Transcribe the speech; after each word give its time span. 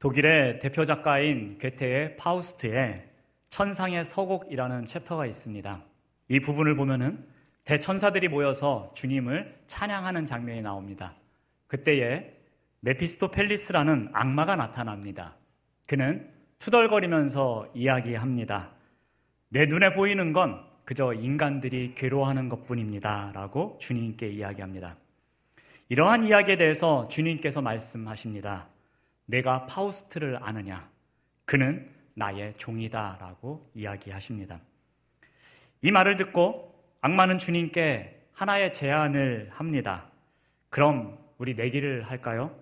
독일의 0.00 0.60
대표 0.60 0.86
작가인 0.86 1.58
괴테의 1.58 2.16
파우스트에 2.16 3.06
천상의 3.50 4.02
서곡이라는 4.02 4.86
chapter가 4.86 5.26
있습니다. 5.26 5.84
이 6.28 6.40
부분을 6.40 6.74
보면은 6.74 7.22
대천사들이 7.64 8.28
모여서 8.28 8.90
주님을 8.94 9.54
찬양하는 9.66 10.24
장면이 10.24 10.62
나옵니다. 10.62 11.14
그때에 11.66 12.32
메피스토펠리스라는 12.80 14.08
악마가 14.14 14.56
나타납니다. 14.56 15.36
그는 15.86 16.30
투덜거리면서 16.60 17.70
이야기합니다. 17.74 18.70
내 19.50 19.66
눈에 19.66 19.92
보이는 19.92 20.32
건 20.32 20.64
그저 20.86 21.12
인간들이 21.12 21.94
괴로워하는 21.94 22.48
것 22.48 22.66
뿐입니다. 22.66 23.32
라고 23.34 23.76
주님께 23.78 24.30
이야기합니다. 24.30 24.96
이러한 25.90 26.24
이야기에 26.24 26.56
대해서 26.56 27.06
주님께서 27.08 27.60
말씀하십니다. 27.60 28.66
내가 29.30 29.66
파우스트를 29.66 30.38
아느냐? 30.42 30.88
그는 31.44 31.88
나의 32.14 32.54
종이다. 32.54 33.18
라고 33.20 33.70
이야기하십니다. 33.74 34.60
이 35.82 35.90
말을 35.90 36.16
듣고 36.16 36.74
악마는 37.00 37.38
주님께 37.38 38.26
하나의 38.32 38.72
제안을 38.72 39.50
합니다. 39.52 40.06
그럼 40.68 41.18
우리 41.38 41.54
내기를 41.54 42.02
할까요? 42.02 42.54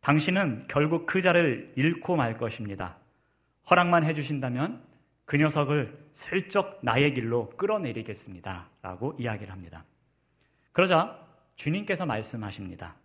당신은 0.00 0.66
결국 0.68 1.06
그 1.06 1.20
자를 1.20 1.72
잃고 1.76 2.16
말 2.16 2.36
것입니다. 2.36 2.96
허락만 3.70 4.04
해주신다면 4.04 4.82
그 5.24 5.36
녀석을 5.36 5.96
슬쩍 6.14 6.80
나의 6.82 7.14
길로 7.14 7.50
끌어내리겠습니다. 7.50 8.68
라고 8.82 9.14
이야기를 9.18 9.52
합니다. 9.52 9.84
그러자 10.72 11.18
주님께서 11.54 12.06
말씀하십니다. 12.06 12.96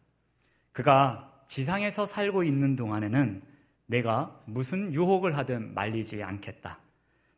그가 0.72 1.37
지상에서 1.48 2.06
살고 2.06 2.44
있는 2.44 2.76
동안에는 2.76 3.42
내가 3.88 4.40
무슨 4.46 4.94
유혹을 4.94 5.38
하든 5.38 5.74
말리지 5.74 6.22
않겠다. 6.22 6.80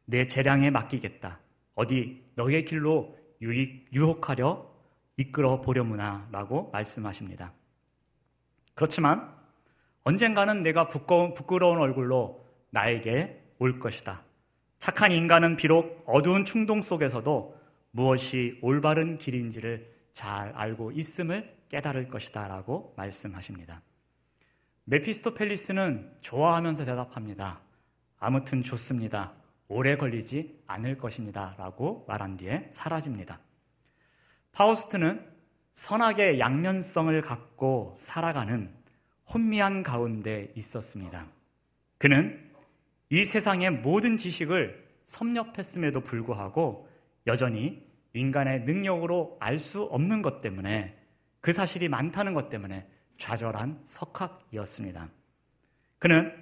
내 0.05 0.25
재량에 0.27 0.71
맡기겠다. 0.71 1.39
어디 1.75 2.23
너의 2.35 2.65
길로 2.65 3.15
유혹하려 3.41 4.67
이끌어 5.17 5.61
보려무나 5.61 6.27
라고 6.31 6.69
말씀하십니다. 6.71 7.53
그렇지만 8.73 9.33
언젠가는 10.03 10.63
내가 10.63 10.87
부끄러운 10.87 11.77
얼굴로 11.77 12.45
나에게 12.71 13.41
올 13.59 13.79
것이다. 13.79 14.23
착한 14.79 15.11
인간은 15.11 15.57
비록 15.57 16.03
어두운 16.05 16.45
충동 16.45 16.81
속에서도 16.81 17.59
무엇이 17.91 18.57
올바른 18.61 19.17
길인지를 19.17 19.93
잘 20.13 20.51
알고 20.55 20.91
있음을 20.91 21.53
깨달을 21.69 22.07
것이다 22.07 22.47
라고 22.47 22.93
말씀하십니다. 22.97 23.81
메피스토펠리스는 24.89 26.09
좋아하면서 26.21 26.85
대답합니다. 26.85 27.61
아무튼 28.17 28.63
좋습니다. 28.63 29.33
오래 29.67 29.95
걸리지 29.95 30.63
않을 30.65 30.97
것입니다. 30.97 31.53
라고 31.59 32.05
말한 32.07 32.37
뒤에 32.37 32.67
사라집니다. 32.71 33.39
파우스트는 34.51 35.23
선악의 35.75 36.39
양면성을 36.39 37.21
갖고 37.21 37.97
살아가는 37.99 38.73
혼미한 39.31 39.83
가운데 39.83 40.51
있었습니다. 40.55 41.27
그는 41.99 42.51
이 43.11 43.23
세상의 43.23 43.69
모든 43.69 44.17
지식을 44.17 44.87
섭렵했음에도 45.05 46.01
불구하고 46.01 46.89
여전히 47.27 47.87
인간의 48.13 48.61
능력으로 48.61 49.37
알 49.39 49.59
수 49.59 49.83
없는 49.83 50.23
것 50.23 50.41
때문에 50.41 50.97
그 51.41 51.53
사실이 51.53 51.89
많다는 51.89 52.33
것 52.33 52.49
때문에 52.49 52.87
좌절한 53.19 53.81
석학이었습니다. 53.85 55.09
그는 55.99 56.33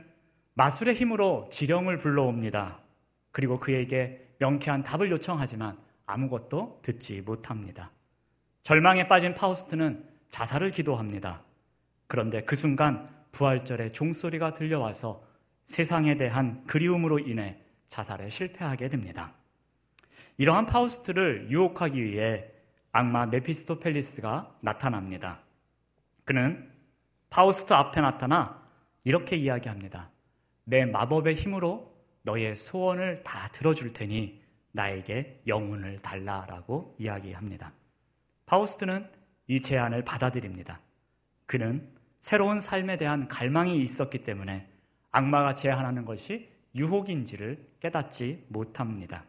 마술의 0.54 0.96
힘으로 0.96 1.50
지령을 1.52 1.98
불러옵니다. 1.98 2.80
그리고 3.32 3.60
그에게 3.60 4.26
명쾌한 4.40 4.84
답을 4.84 5.12
요청하지만 5.12 5.78
아무것도 6.06 6.80
듣지 6.84 7.22
못합니다. 7.22 7.92
절망에 8.64 9.08
빠진 9.08 9.34
파우스트는 9.34 10.08
자살을 10.30 10.72
기도합니다. 10.72 11.44
그런데 12.08 12.44
그 12.44 12.56
순간 12.56 13.10
부활절의 13.32 13.92
종소리가 13.94 14.54
들려와서 14.54 15.24
세상에 15.66 16.16
대한 16.16 16.64
그리움으로 16.66 17.20
인해 17.20 17.60
자살에 17.88 18.30
실패하게 18.30 18.88
됩니다. 18.90 19.34
이러한 20.38 20.66
파우스트를 20.66 21.50
유혹하기 21.52 22.04
위해 22.04 22.46
악마 22.92 23.26
메피스토펠리스가 23.26 24.58
나타납니다. 24.62 25.42
그는 26.24 26.70
파우스트 27.30 27.74
앞에 27.74 28.02
나타나 28.02 28.62
이렇게 29.04 29.36
이야기합니다. 29.36 30.10
내 30.64 30.86
마법의 30.86 31.36
힘으로 31.36 31.96
너의 32.24 32.56
소원을 32.56 33.24
다 33.24 33.48
들어줄 33.50 33.94
테니 33.94 34.42
나에게 34.72 35.42
영혼을 35.48 35.98
달라라고 35.98 36.96
이야기합니다. 37.00 37.72
파우스트는 38.46 39.10
이 39.48 39.62
제안을 39.62 40.04
받아들입니다. 40.04 40.80
그는 41.46 41.90
새로운 42.20 42.60
삶에 42.60 42.98
대한 42.98 43.28
갈망이 43.28 43.82
있었기 43.82 44.24
때문에 44.24 44.68
악마가 45.12 45.54
제안하는 45.54 46.06
것이 46.06 46.50
유혹인지를 46.76 47.66
깨닫지 47.80 48.46
못합니다. 48.50 49.24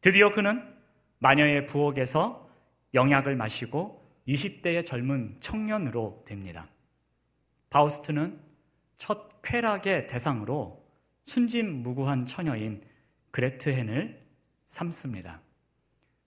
드디어 0.00 0.32
그는 0.32 0.62
마녀의 1.18 1.66
부엌에서 1.66 2.48
영약을 2.94 3.36
마시고 3.36 4.02
20대의 4.28 4.84
젊은 4.84 5.36
청년으로 5.40 6.22
됩니다. 6.26 6.68
바우스트는 7.72 8.38
첫 8.98 9.40
쾌락의 9.40 10.06
대상으로 10.06 10.86
순진무구한 11.24 12.26
처녀인 12.26 12.82
그레트헨을 13.30 14.20
삼습니다. 14.66 15.40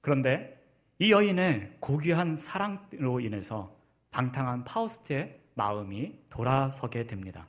그런데 0.02 0.60
이 0.98 1.12
여인의 1.12 1.78
고귀한 1.80 2.36
사랑으로 2.36 3.20
인해서 3.20 3.76
방탕한 4.10 4.64
파우스트의 4.64 5.40
마음이 5.54 6.16
돌아서게 6.30 7.06
됩니다. 7.06 7.48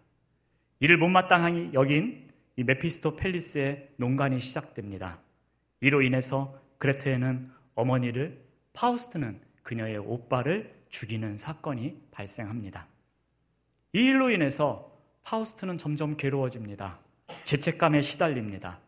이를 0.81 0.99
못마땅히 0.99 1.71
여긴 1.73 2.29
이 2.57 2.65
메피스토펠레스의 2.65 3.93
농간이 3.97 4.39
시작됩니다. 4.41 5.21
이로 5.81 6.03
인해서 6.03 6.61
그레테는 6.77 7.51
어머니를 7.75 8.45
파우스트는 8.75 9.41
그녀의 9.63 9.99
오빠를 9.99 10.75
죽이는 10.91 11.39
사건이 11.39 12.09
발생합니다. 12.11 12.89
이 13.93 14.01
일로 14.07 14.31
인해서 14.31 14.93
파우스트는 15.25 15.77
점점 15.77 16.17
괴로워집니다. 16.17 16.99
죄책감에 17.45 18.01
시달립니다. 18.03 18.79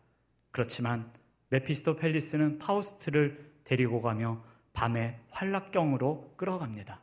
그렇지만 0.50 1.10
메피스토 1.50 1.96
펠리스는 1.96 2.58
파우스트를 2.58 3.52
데리고 3.64 4.02
가며 4.02 4.42
밤에 4.72 5.18
환락경으로 5.30 6.34
끌어갑니다. 6.36 7.00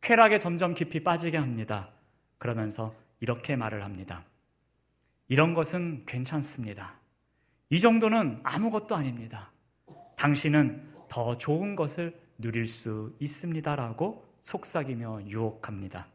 쾌락에 0.00 0.38
점점 0.38 0.74
깊이 0.74 1.02
빠지게 1.02 1.38
합니다. 1.38 1.90
그러면서 2.38 2.94
이렇게 3.20 3.56
말을 3.56 3.82
합니다. 3.82 4.24
이런 5.28 5.54
것은 5.54 6.04
괜찮습니다. 6.06 7.00
이 7.70 7.80
정도는 7.80 8.40
아무것도 8.42 8.94
아닙니다. 8.94 9.50
당신은 10.16 10.92
더 11.08 11.38
좋은 11.38 11.74
것을 11.74 12.20
누릴 12.38 12.66
수 12.66 13.14
있습니다라고 13.18 14.24
속삭이며 14.42 15.22
유혹합니다. 15.28 16.06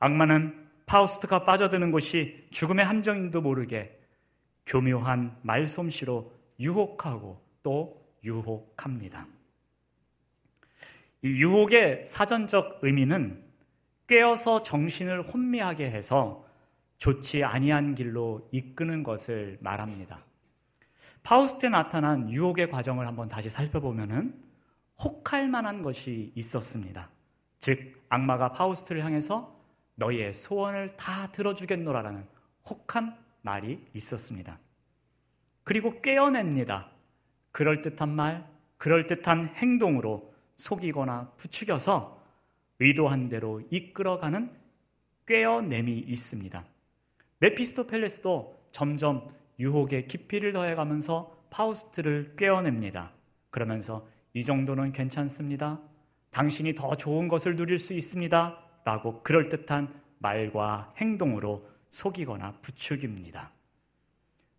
악마는 0.00 0.68
파우스트가 0.86 1.44
빠져드는 1.44 1.92
곳이 1.92 2.46
죽음의 2.50 2.84
함정인도 2.84 3.40
모르게 3.40 3.96
교묘한 4.66 5.38
말솜씨로 5.42 6.32
유혹하고 6.58 7.40
또 7.62 8.02
유혹합니다. 8.24 9.26
이 11.22 11.28
유혹의 11.28 12.06
사전적 12.06 12.80
의미는 12.82 13.44
깨어서 14.06 14.62
정신을 14.62 15.22
혼미하게 15.22 15.90
해서 15.90 16.44
좋지 16.98 17.44
아니한 17.44 17.94
길로 17.94 18.48
이끄는 18.50 19.02
것을 19.02 19.58
말합니다. 19.60 20.24
파우스트에 21.22 21.68
나타난 21.68 22.30
유혹의 22.30 22.70
과정을 22.70 23.06
한번 23.06 23.28
다시 23.28 23.50
살펴보면은 23.50 24.34
혹할 25.02 25.48
만한 25.48 25.82
것이 25.82 26.32
있었습니다. 26.34 27.10
즉 27.58 28.02
악마가 28.08 28.52
파우스트를 28.52 29.04
향해서 29.04 29.59
너의 30.00 30.32
소원을 30.32 30.96
다 30.96 31.30
들어주겠노라라는 31.30 32.26
혹한 32.68 33.16
말이 33.42 33.86
있었습니다. 33.94 34.58
그리고 35.62 36.00
꾀어냅니다. 36.00 36.90
그럴듯한 37.52 38.08
말, 38.08 38.48
그럴듯한 38.78 39.48
행동으로 39.56 40.32
속이거나 40.56 41.32
부추겨서 41.36 42.18
의도한 42.78 43.28
대로 43.28 43.60
이끌어가는 43.70 44.50
꾀어냄이 45.26 45.98
있습니다. 45.98 46.64
메피스토펠레스도 47.38 48.68
점점 48.72 49.28
유혹의 49.58 50.08
깊이를 50.08 50.54
더해가면서 50.54 51.36
파우스트를 51.50 52.36
꾀어냅니다. 52.36 53.12
그러면서 53.50 54.08
이 54.32 54.44
정도는 54.44 54.92
괜찮습니다. 54.92 55.78
당신이 56.30 56.74
더 56.74 56.94
좋은 56.94 57.28
것을 57.28 57.56
누릴 57.56 57.78
수 57.78 57.92
있습니다. 57.92 58.69
라고 58.84 59.22
그럴듯한 59.22 60.00
말과 60.18 60.92
행동으로 60.96 61.68
속이거나 61.90 62.52
부추깁니다. 62.62 63.50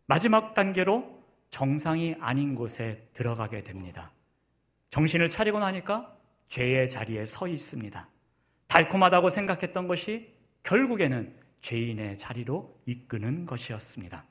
마지막 0.06 0.54
단계로 0.54 1.22
정상이 1.50 2.16
아닌 2.20 2.56
곳에 2.56 3.08
들어가게 3.14 3.64
됩니다. 3.64 4.12
정신을 4.90 5.30
차리고 5.30 5.60
나니까 5.60 6.16
죄의 6.50 6.90
자리에 6.90 7.24
서 7.26 7.48
있습니다. 7.48 8.08
달콤하다고 8.68 9.30
생각했던 9.30 9.88
것이 9.88 10.34
결국에는 10.64 11.34
죄인의 11.62 12.18
자리로 12.18 12.82
이끄는 12.86 13.46
것이었습니다. 13.46 14.26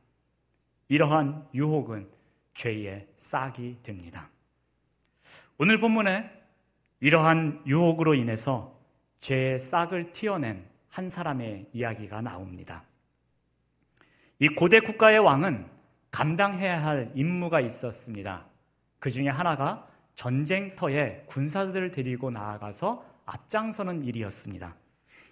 이러한 0.88 1.48
유혹은 1.54 2.08
죄의 2.54 3.06
싹이 3.16 3.78
됩니다. 3.82 4.28
오늘 5.56 5.78
본문에 5.78 6.30
이러한 7.00 7.62
유혹으로 7.66 8.14
인해서 8.14 8.79
죄의 9.20 9.58
싹을 9.58 10.12
튀어낸 10.12 10.64
한 10.88 11.08
사람의 11.08 11.66
이야기가 11.72 12.20
나옵니다. 12.20 12.84
이 14.38 14.48
고대 14.48 14.80
국가의 14.80 15.18
왕은 15.18 15.66
감당해야 16.10 16.84
할 16.84 17.12
임무가 17.14 17.60
있었습니다. 17.60 18.46
그 18.98 19.10
중에 19.10 19.28
하나가 19.28 19.86
전쟁터에 20.14 21.24
군사들을 21.26 21.90
데리고 21.90 22.30
나아가서 22.30 23.04
앞장서는 23.26 24.04
일이었습니다. 24.04 24.74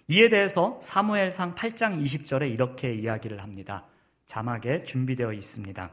이에 0.07 0.29
대해서 0.29 0.79
사무엘상 0.81 1.55
8장 1.55 2.03
20절에 2.03 2.51
이렇게 2.51 2.93
이야기를 2.93 3.43
합니다. 3.43 3.85
자막에 4.25 4.79
준비되어 4.79 5.33
있습니다. 5.33 5.91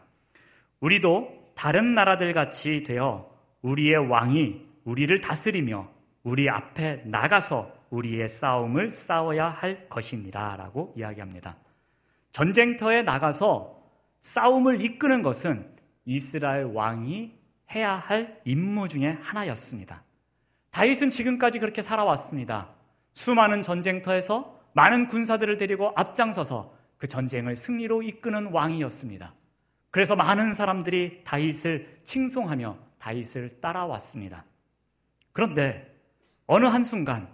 우리도 0.81 1.53
다른 1.55 1.95
나라들 1.95 2.33
같이 2.33 2.83
되어 2.83 3.31
우리의 3.63 4.09
왕이 4.09 4.67
우리를 4.85 5.21
다스리며 5.21 5.91
우리 6.23 6.49
앞에 6.49 7.03
나가서 7.07 7.76
우리의 7.91 8.29
싸움을 8.29 8.93
싸워야 8.93 9.49
할 9.49 9.89
것이니라 9.89 10.57
라고 10.57 10.93
이야기합니다. 10.97 11.57
전쟁터에 12.33 13.03
나가서 13.03 13.83
싸움을 14.21 14.83
이끄는 14.83 15.23
것은 15.23 15.75
이스라엘 16.05 16.65
왕이 16.65 17.33
해야 17.75 17.95
할 17.95 18.41
임무 18.45 18.89
중에 18.89 19.19
하나였습니다. 19.21 20.03
다윗은 20.71 21.11
지금까지 21.11 21.59
그렇게 21.59 21.83
살아왔습니다. 21.83 22.69
수많은 23.13 23.63
전쟁터에서 23.63 24.61
많은 24.75 25.07
군사들을 25.07 25.57
데리고 25.57 25.93
앞장서서 25.97 26.75
그 26.99 27.07
전쟁을 27.07 27.57
승리로 27.57 28.03
이끄는 28.03 28.53
왕이었습니다. 28.53 29.35
그래서 29.91 30.15
많은 30.15 30.53
사람들이 30.53 31.23
다윗을 31.25 32.01
칭송하며 32.05 32.77
다윗을 32.99 33.61
따라왔습니다. 33.61 34.45
그런데 35.33 35.95
어느 36.47 36.67
한순간 36.67 37.29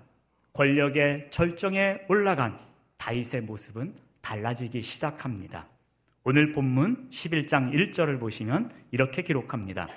권력의 0.52 1.28
절정에 1.30 2.00
올라간 2.08 2.58
다윗의 2.98 3.42
모습은 3.42 3.94
달라지기 4.20 4.82
시작합니다. 4.82 5.66
오늘 6.24 6.52
본문 6.52 7.08
11장 7.10 7.72
1절을 7.72 8.20
보시면 8.20 8.70
이렇게 8.90 9.22
기록합니다. 9.22 9.88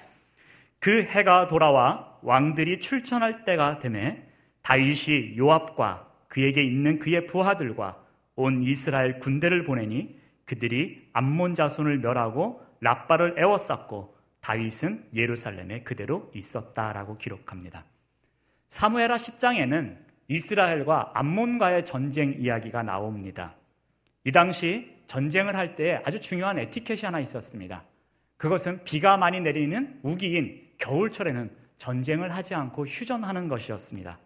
그 0.80 1.04
해가 1.04 1.48
돌아와 1.48 2.18
왕들이 2.22 2.80
출전할 2.80 3.44
때가 3.44 3.80
되매 3.80 4.24
다윗이 4.62 5.38
요압과 5.38 6.10
그에게 6.28 6.64
있는 6.64 7.00
그의 7.00 7.28
부하들과 7.28 8.02
온 8.36 8.64
이스라엘 8.64 9.20
군대를 9.20 9.64
보내니 9.66 10.20
그들이 10.46 11.10
암몬 11.14 11.54
자손을 11.54 12.00
멸하고 12.00 12.62
라빠를 12.80 13.36
에워쌌고 13.38 14.16
다윗은 14.42 15.10
예루살렘에 15.14 15.84
그대로 15.84 16.32
있었다라고 16.34 17.18
기록합니다. 17.18 17.84
사무엘하 18.70 19.16
10장에는 19.18 20.05
이스라엘과 20.28 21.12
암몬과의 21.14 21.86
전쟁 21.86 22.36
이야기가 22.40 22.84
나옵니다. 22.84 23.56
이 24.24 24.32
당시 24.32 24.92
전쟁을 25.08 25.56
할 25.56 25.76
때 25.76 26.02
아주 26.04 26.20
중요한 26.20 26.58
에티켓이 26.58 27.02
하나 27.04 27.20
있었습니다. 27.20 27.84
그것은 28.38 28.84
비가 28.84 29.18
많이 29.18 29.40
내리는 29.40 30.00
우기인 30.04 30.62
겨울철에는 30.78 31.52
전쟁을 31.78 32.34
하지 32.34 32.56
않고 32.56 32.86
휴전하는 32.86 33.48
것이었습니다. 33.48 34.18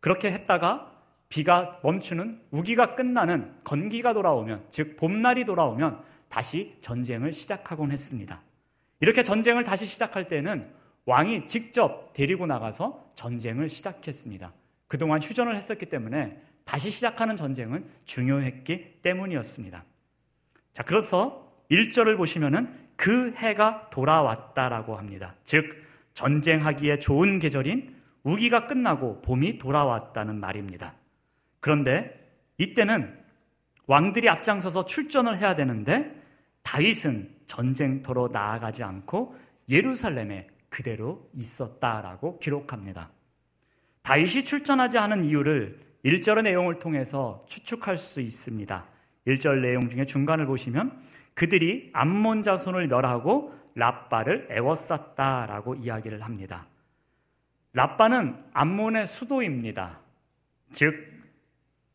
그렇게 0.00 0.32
했다가 0.32 0.92
비가 1.28 1.80
멈추는 1.82 2.40
우기가 2.50 2.94
끝나는 2.94 3.52
건기가 3.64 4.12
돌아오면, 4.12 4.66
즉, 4.68 4.96
봄날이 4.96 5.44
돌아오면 5.44 6.02
다시 6.28 6.76
전쟁을 6.80 7.32
시작하곤 7.32 7.90
했습니다. 7.90 8.40
이렇게 9.00 9.22
전쟁을 9.22 9.64
다시 9.64 9.86
시작할 9.86 10.28
때는 10.28 10.64
왕이 11.04 11.46
직접 11.46 12.12
데리고 12.12 12.46
나가서 12.46 13.10
전쟁을 13.14 13.68
시작했습니다. 13.68 14.52
그동안 14.88 15.20
휴전을 15.20 15.54
했었기 15.56 15.86
때문에 15.86 16.40
다시 16.64 16.90
시작하는 16.90 17.36
전쟁은 17.36 17.88
중요했기 18.04 19.02
때문이었습니다. 19.02 19.84
자, 20.72 20.82
그래서 20.82 21.50
1절을 21.70 22.16
보시면은 22.16 22.86
그 22.96 23.32
해가 23.36 23.88
돌아왔다라고 23.90 24.96
합니다. 24.96 25.34
즉, 25.44 25.84
전쟁하기에 26.14 26.98
좋은 26.98 27.38
계절인 27.38 27.94
우기가 28.22 28.66
끝나고 28.66 29.22
봄이 29.22 29.58
돌아왔다는 29.58 30.40
말입니다. 30.40 30.94
그런데 31.60 32.26
이때는 32.58 33.16
왕들이 33.86 34.28
앞장서서 34.28 34.84
출전을 34.84 35.38
해야 35.38 35.54
되는데 35.54 36.20
다윗은 36.62 37.36
전쟁터로 37.46 38.28
나아가지 38.28 38.82
않고 38.82 39.36
예루살렘에 39.68 40.48
그대로 40.68 41.30
있었다라고 41.34 42.38
기록합니다. 42.38 43.10
다윗이 44.06 44.44
출전하지 44.44 44.98
않은 44.98 45.24
이유를 45.24 45.80
1절의 46.04 46.44
내용을 46.44 46.74
통해서 46.74 47.44
추측할 47.48 47.96
수 47.96 48.20
있습니다. 48.20 48.86
1절 49.26 49.60
내용 49.60 49.88
중에 49.88 50.06
중간을 50.06 50.46
보시면 50.46 50.96
그들이 51.34 51.90
암몬 51.92 52.44
자손을 52.44 52.86
멸하고 52.86 53.52
라빠를 53.74 54.46
애워쌌다라고 54.48 55.74
이야기를 55.74 56.22
합니다. 56.22 56.68
라빠는 57.72 58.36
암몬의 58.52 59.08
수도입니다. 59.08 59.98
즉 60.70 60.94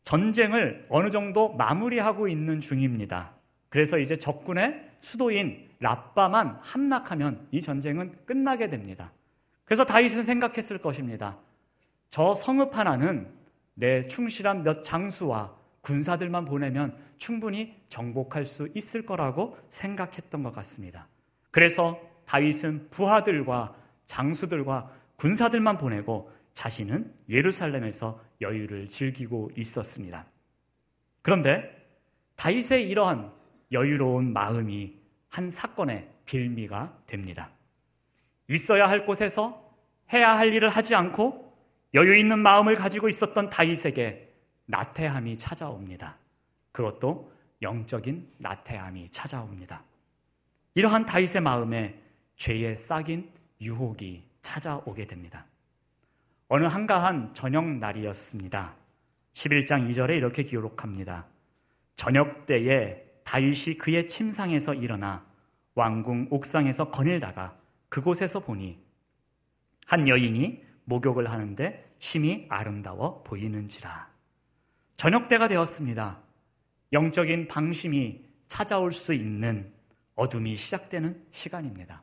전쟁을 0.04 0.84
어느 0.90 1.08
정도 1.08 1.54
마무리하고 1.54 2.28
있는 2.28 2.60
중입니다. 2.60 3.32
그래서 3.70 3.96
이제 3.96 4.16
적군의 4.16 4.86
수도인 5.00 5.66
라빠만 5.80 6.58
함락하면 6.60 7.48
이 7.52 7.62
전쟁은 7.62 8.26
끝나게 8.26 8.68
됩니다. 8.68 9.12
그래서 9.64 9.86
다윗은 9.86 10.24
생각했을 10.24 10.76
것입니다. 10.76 11.38
저 12.12 12.34
성읍 12.34 12.76
하나는 12.76 13.26
내 13.72 14.06
충실한 14.06 14.64
몇 14.64 14.82
장수와 14.82 15.56
군사들만 15.80 16.44
보내면 16.44 16.94
충분히 17.16 17.74
정복할 17.88 18.44
수 18.44 18.68
있을 18.74 19.06
거라고 19.06 19.56
생각했던 19.70 20.42
것 20.42 20.54
같습니다. 20.56 21.08
그래서 21.50 21.98
다윗은 22.26 22.90
부하들과 22.90 23.74
장수들과 24.04 24.92
군사들만 25.16 25.78
보내고 25.78 26.30
자신은 26.52 27.14
예루살렘에서 27.30 28.20
여유를 28.42 28.88
즐기고 28.88 29.52
있었습니다. 29.56 30.26
그런데 31.22 31.62
다윗의 32.36 32.90
이러한 32.90 33.32
여유로운 33.72 34.34
마음이 34.34 34.98
한 35.30 35.48
사건의 35.48 36.10
빌미가 36.26 36.94
됩니다. 37.06 37.48
있어야 38.48 38.86
할 38.86 39.06
곳에서 39.06 39.74
해야 40.12 40.36
할 40.36 40.52
일을 40.52 40.68
하지 40.68 40.94
않고 40.94 41.51
여유 41.94 42.16
있는 42.16 42.38
마음을 42.38 42.74
가지고 42.74 43.08
있었던 43.08 43.50
다윗에게 43.50 44.32
나태함이 44.66 45.36
찾아옵니다. 45.36 46.16
그것도 46.72 47.32
영적인 47.60 48.28
나태함이 48.38 49.10
찾아옵니다. 49.10 49.82
이러한 50.74 51.04
다윗의 51.04 51.42
마음에 51.42 52.00
죄의 52.36 52.76
싹인 52.76 53.30
유혹이 53.60 54.24
찾아오게 54.40 55.06
됩니다. 55.06 55.46
어느 56.48 56.64
한가한 56.64 57.34
저녁 57.34 57.66
날이었습니다. 57.66 58.74
11장 59.34 59.88
2절에 59.88 60.16
이렇게 60.16 60.42
기록합니다. 60.42 61.26
저녁 61.94 62.46
때에 62.46 63.02
다윗이 63.24 63.78
그의 63.78 64.06
침상에서 64.06 64.74
일어나 64.74 65.24
왕궁 65.74 66.28
옥상에서 66.30 66.90
거닐다가 66.90 67.56
그곳에서 67.88 68.40
보니 68.40 68.78
한 69.86 70.08
여인이 70.08 70.62
목욕을 70.84 71.30
하는데 71.30 71.92
심히 71.98 72.46
아름다워 72.48 73.22
보이는지라. 73.22 74.10
저녁 74.96 75.28
때가 75.28 75.48
되었습니다. 75.48 76.18
영적인 76.92 77.48
방심이 77.48 78.24
찾아올 78.46 78.92
수 78.92 79.14
있는 79.14 79.72
어둠이 80.14 80.56
시작되는 80.56 81.26
시간입니다. 81.30 82.02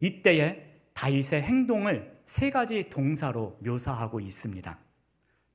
이때에 0.00 0.68
다윗의 0.94 1.42
행동을 1.42 2.18
세 2.24 2.50
가지 2.50 2.88
동사로 2.90 3.58
묘사하고 3.62 4.20
있습니다. 4.20 4.78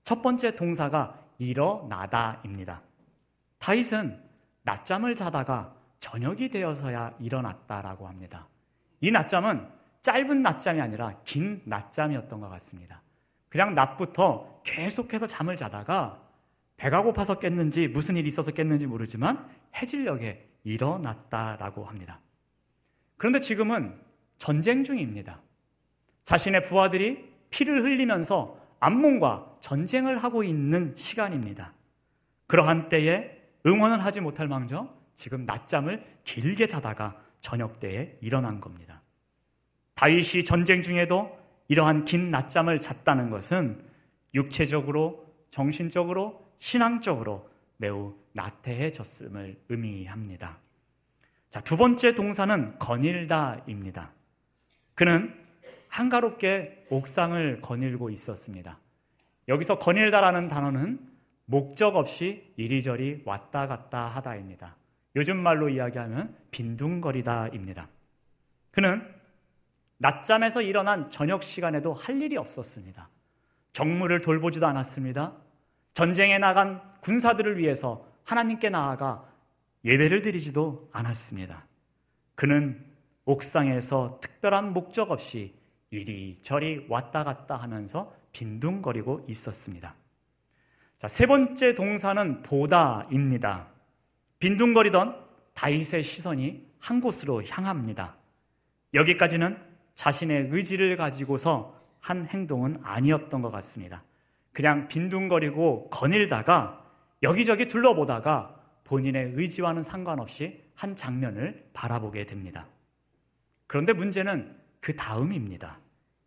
첫 0.04 0.22
번째 0.22 0.56
동사가 0.56 1.20
일어나다입니다. 1.38 2.82
다윗은 3.60 4.22
낮잠을 4.64 5.16
자다가 5.16 5.76
저녁이 6.00 6.50
되어서야 6.50 7.16
일어났다라고 7.20 8.08
합니다. 8.08 8.48
이 9.02 9.12
낮잠은 9.12 9.68
짧은 10.04 10.42
낮잠이 10.42 10.80
아니라 10.82 11.16
긴 11.24 11.62
낮잠이었던 11.66 12.40
것 12.40 12.50
같습니다. 12.50 13.02
그냥 13.50 13.74
낮부터 13.74 14.62
계속해서 14.64 15.28
잠을 15.28 15.56
자다가 15.56 16.22
배가 16.76 17.02
고파서 17.02 17.40
깼는지 17.40 17.88
무슨 17.88 18.18
일이 18.18 18.28
있어서 18.28 18.52
깼는지 18.52 18.86
모르지만 18.86 19.48
해질녘에 19.76 20.46
일어났다라고 20.66 21.86
합니다. 21.86 22.20
그런데 23.18 23.40
지금은 23.40 23.98
전쟁 24.38 24.84
중입니다. 24.84 25.40
자신의 26.26 26.64
부하들이 26.64 27.32
피를 27.50 27.84
흘리면서 27.84 28.60
암몽과 28.82 29.58
전쟁을 29.62 30.18
하고 30.18 30.44
있는 30.44 30.94
시간입니다. 30.98 31.74
그러한 32.48 32.90
때에 32.90 33.42
응원을 33.66 34.04
하지 34.04 34.20
못할 34.20 34.50
망정 34.50 34.94
지금 35.16 35.46
낮잠을 35.46 36.04
길게 36.26 36.68
자다가 36.68 37.22
저녁 37.40 37.80
때에 37.80 38.18
일어난 38.20 38.60
겁니다. 38.60 39.03
다윗이 39.96 40.44
전쟁 40.46 40.82
중에도 40.82 41.38
이러한 41.68 42.06
긴 42.06 42.32
낮잠을 42.32 42.80
잤다는 42.80 43.30
것은 43.30 43.84
육체적으로, 44.34 45.26
정신적으로, 45.50 46.44
신앙적으로 46.60 47.50
매우 47.78 48.16
나태해졌음을 48.34 49.60
의미합니다. 49.70 50.58
자, 51.50 51.60
두 51.60 51.78
번째 51.78 52.16
동사는 52.16 52.80
거닐다입니다. 52.80 54.12
그는 54.96 55.34
한가롭게 55.88 56.86
옥상을 56.90 57.62
거닐고 57.62 58.10
있었습니다. 58.10 58.80
여기서 59.48 59.78
거닐다라는 59.78 60.48
단어는 60.48 61.00
목적 61.46 61.96
없이 61.96 62.52
이리저리 62.56 63.22
왔다 63.26 63.68
갔다 63.68 64.08
하다입니다. 64.08 64.76
요즘 65.16 65.38
말로 65.38 65.70
이야기하면 65.70 66.36
빈둥거리다입니다. 66.50 67.88
그는 68.72 69.04
낮잠에서 70.04 70.62
일어난 70.62 71.10
저녁 71.10 71.44
시간에도 71.44 71.94
할 71.94 72.22
일이 72.22 72.36
없었습니다. 72.36 73.08
정무를 73.72 74.20
돌보지도 74.20 74.68
않았습니다. 74.68 75.34
전쟁에 75.94 76.38
나간 76.40 76.82
군사들을 77.00 77.58
위해서 77.58 78.06
하나님께 78.26 78.70
나아가 78.70 79.26
예배를 79.86 80.22
드리지도 80.22 80.90
않았습니다. 80.92 81.66
그는 82.36 82.86
옥상에서 83.24 84.20
특별한 84.22 84.74
목적 84.74 85.10
없이 85.10 85.56
이리저리 85.90 86.88
왔다 86.90 87.24
갔다 87.24 87.56
하면서 87.56 88.14
빈둥거리고 88.34 89.26
있었습니다. 89.30 89.96
자, 91.00 91.08
세 91.08 91.26
번째 91.26 91.76
동사는 91.76 92.42
보다입니다. 92.42 93.68
빈둥거리던 94.40 95.16
다윗의 95.54 96.04
시선이 96.04 96.68
한 96.80 97.00
곳으로 97.00 97.42
향합니다. 97.46 98.18
여기까지는 98.94 99.73
자신의 99.96 100.50
의지를 100.52 100.96
가지고서 100.96 101.80
한 102.00 102.28
행동은 102.28 102.78
아니었던 102.84 103.42
것 103.42 103.52
같습니다. 103.52 104.04
그냥 104.52 104.88
빈둥거리고 104.88 105.90
거닐다가 105.90 106.86
여기저기 107.22 107.68
둘러보다가 107.68 108.60
본인의 108.84 109.34
의지와는 109.36 109.82
상관없이 109.82 110.62
한 110.76 110.96
장면을 110.96 111.70
바라보게 111.74 112.26
됩니다. 112.26 112.68
그런데 113.68 113.94
문제는 113.94 114.56
그 114.80 114.96
다음입니다. 114.96 115.80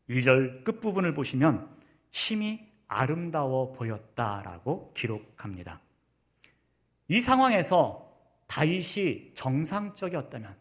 1절 0.08 0.64
끝부분을 0.64 1.14
보시면 1.14 1.68
심히 2.10 2.66
아름다워 2.88 3.72
보였다라고 3.72 4.92
기록합니다. 4.94 5.80
이 7.08 7.20
상황에서 7.20 8.06
다윗이 8.46 9.34
정상적이었다면, 9.34 10.56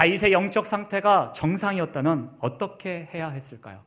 다윗의 0.00 0.32
영적 0.32 0.64
상태가 0.64 1.30
정상이었다면 1.34 2.38
어떻게 2.40 3.10
해야 3.12 3.28
했을까요? 3.28 3.84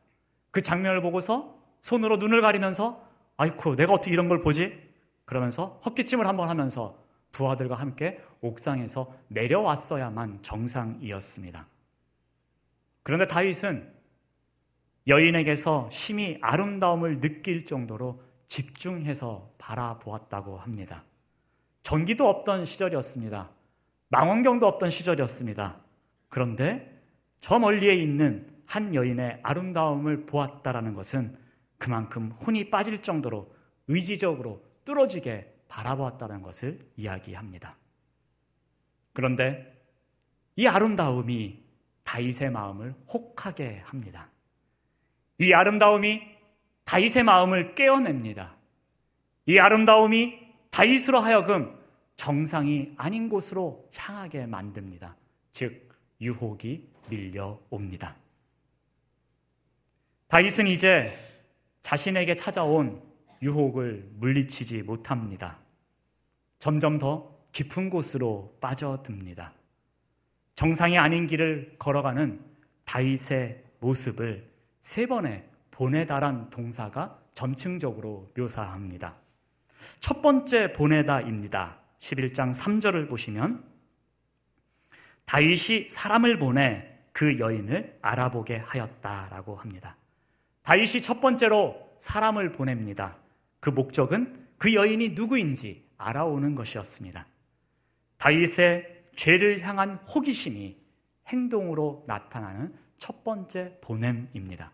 그 0.52 0.62
장면을 0.62 1.02
보고서 1.02 1.58
손으로 1.82 2.18
눈을 2.18 2.40
가리면서 2.40 3.04
아이쿠 3.36 3.76
내가 3.76 3.94
어떻게 3.94 4.12
이런 4.12 4.30
걸 4.30 4.40
보지? 4.44 4.80
그러면서 5.26 5.82
헛기침을 5.84 6.28
한번 6.28 6.50
하면서 6.50 6.96
부하들과 7.32 7.74
함께 7.74 8.22
옥상에서 8.42 9.12
내려왔어야만 9.30 10.44
정상이었습니다. 10.44 11.66
그런데 13.02 13.28
다윗은 13.28 13.92
여인에게서 15.08 15.90
심히 15.92 16.38
아름다움을 16.42 17.22
느낄 17.22 17.66
정도로 17.66 18.22
집중해서 18.50 19.52
바라보았다고 19.58 20.58
합니다. 20.60 21.04
전기도 21.82 22.30
없던 22.30 22.66
시절이었습니다. 22.66 23.50
망원경도 24.10 24.68
없던 24.68 24.92
시절이었습니다. 24.92 25.83
그런데 26.34 27.00
저 27.42 27.60
멀리에 27.60 27.94
있는 27.94 28.52
한 28.66 28.96
여인의 28.96 29.42
아름다움을 29.44 30.26
보았다라는 30.26 30.96
것은 30.96 31.38
그만큼 31.78 32.32
혼이 32.32 32.72
빠질 32.72 32.98
정도로 33.04 33.54
의지적으로 33.88 34.66
뚫어지게 34.84 35.66
바라보았다는 35.68 36.42
것을 36.42 36.80
이야기합니다. 36.96 37.78
그런데 39.14 39.80
이 40.56 40.66
아름다움이 40.66 41.64
다윗의 42.04 42.50
마음을 42.50 42.96
혹하게 43.14 43.84
합니다. 43.86 44.32
이 45.38 45.54
아름다움이 45.54 46.20
다윗의 46.86 47.22
마음을 47.22 47.76
깨어냅니다. 47.76 48.56
이 49.46 49.60
아름다움이 49.60 50.40
다윗으로 50.72 51.20
하여금 51.20 51.80
정상이 52.16 52.96
아닌 52.98 53.30
곳으로 53.30 53.88
향하게 53.96 54.48
만듭니다. 54.48 55.16
즉 55.52 55.93
유혹이 56.24 56.88
밀려옵니다. 57.10 58.16
다윗은 60.28 60.68
이제 60.68 61.16
자신에게 61.84 62.36
찾아온 62.36 63.02
유혹을 63.42 64.10
물리치지 64.16 64.84
못합니다. 64.84 65.60
점점 66.60 66.98
더 66.98 67.38
깊은 67.52 67.90
곳으로 67.90 68.58
빠져듭니다. 68.62 69.54
정상이 70.56 70.98
아닌 70.98 71.28
길을 71.28 71.76
걸어가는 71.78 72.40
다윗의 72.86 73.64
모습을 73.80 74.50
세 74.82 75.06
번의 75.06 75.48
보내다란 75.72 76.50
동사가 76.50 77.20
점층적으로 77.34 78.32
묘사합니다. 78.36 79.16
첫 80.00 80.22
번째 80.22 80.72
보내다입니다. 80.72 81.80
11장 82.00 82.54
3절을 82.54 83.10
보시면 83.10 83.73
다윗이 85.26 85.90
사람을 85.90 86.40
보내 86.40 86.90
그 87.12 87.40
여인을 87.40 88.00
알아보게 88.02 88.58
하였다라고 88.58 89.56
합니다. 89.56 89.96
다윗이 90.64 91.02
첫 91.02 91.22
번째로 91.22 91.96
사람을 92.00 92.52
보냅니다. 92.52 93.18
그 93.60 93.70
목적은 93.70 94.48
그 94.58 94.74
여인이 94.74 95.10
누구인지 95.10 95.86
알아오는 95.98 96.56
것이었습니다. 96.56 97.26
다윗의 98.18 99.04
죄를 99.16 99.62
향한 99.62 99.96
호기심이 100.14 100.78
행동으로 101.28 102.04
나타나는 102.08 102.74
첫 102.98 103.24
번째 103.24 103.78
보냄입니다. 103.82 104.72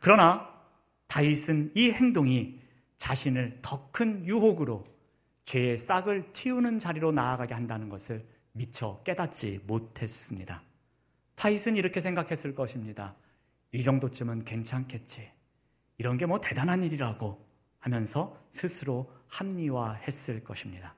그러나 0.00 0.50
다윗은 1.06 1.72
이 1.74 1.90
행동이 1.92 2.60
자신을 2.98 3.58
더 3.62 3.84
큰 3.94 4.26
유혹으로 4.26 4.84
죄의 5.44 5.76
싹을 5.78 6.32
틔우는 6.32 6.80
자리로 6.80 7.12
나아가게 7.12 7.54
한다는 7.54 7.88
것을 7.88 8.26
미처 8.54 9.02
깨닫지 9.04 9.60
못했습니다. 9.66 10.62
다윗은 11.34 11.76
이렇게 11.76 12.00
생각했을 12.00 12.54
것입니다. 12.54 13.14
이 13.72 13.82
정도쯤은 13.82 14.44
괜찮겠지. 14.44 15.28
이런 15.98 16.16
게 16.16 16.26
뭐 16.26 16.40
대단한 16.40 16.82
일이라고 16.82 17.44
하면서 17.80 18.36
스스로 18.50 19.10
합리화했을 19.28 20.42
것입니다. 20.44 20.94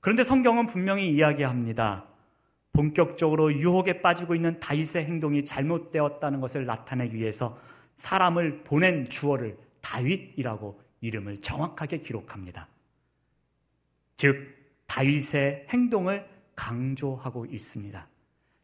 그런데 0.00 0.22
성경은 0.22 0.66
분명히 0.66 1.08
이야기합니다. 1.12 2.06
본격적으로 2.72 3.52
유혹에 3.52 4.00
빠지고 4.00 4.34
있는 4.34 4.58
다윗의 4.60 5.04
행동이 5.04 5.44
잘못되었다는 5.44 6.40
것을 6.40 6.64
나타내기 6.64 7.16
위해서 7.16 7.60
사람을 7.96 8.64
보낸 8.64 9.08
주어를 9.08 9.58
다윗이라고 9.82 10.80
이름을 11.02 11.38
정확하게 11.38 11.98
기록합니다. 11.98 12.68
즉 14.16 14.56
다윗의 14.86 15.66
행동을 15.68 16.26
강조하고 16.60 17.46
있습니다. 17.46 18.06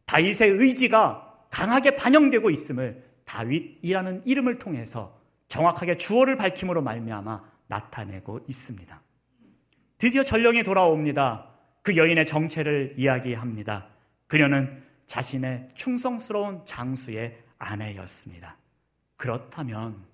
다윗의 0.05 0.51
의지가 0.51 1.47
강하게 1.49 1.95
반영되고 1.95 2.51
있음을 2.51 3.03
다윗이라는 3.25 4.21
이름을 4.25 4.59
통해서 4.59 5.19
정확하게 5.47 5.97
주어를 5.97 6.37
밝힘으로 6.37 6.83
말미암아 6.83 7.43
나타내고 7.65 8.41
있습니다. 8.47 9.01
드디어 9.97 10.21
전령이 10.21 10.61
돌아옵니다. 10.61 11.49
그 11.81 11.97
여인의 11.97 12.27
정체를 12.27 12.93
이야기합니다. 12.97 13.87
그녀는 14.27 14.83
자신의 15.07 15.69
충성스러운 15.73 16.63
장수의 16.65 17.35
아내였습니다. 17.57 18.57
그렇다면 19.15 20.05